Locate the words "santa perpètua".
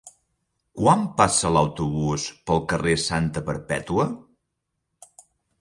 3.05-4.11